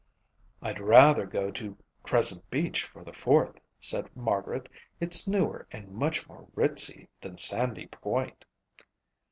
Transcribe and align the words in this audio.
"I'd 0.63 0.79
rather 0.79 1.27
go 1.27 1.51
to 1.51 1.77
Crescent 2.01 2.49
Beach 2.49 2.85
for 2.85 3.03
the 3.03 3.13
Fourth," 3.13 3.59
said 3.77 4.09
Margaret. 4.15 4.67
"It's 4.99 5.27
newer 5.27 5.67
and 5.71 5.89
much 5.91 6.27
more 6.27 6.47
ritzy 6.55 7.07
than 7.21 7.37
Sandy 7.37 7.85
Point." 7.85 8.43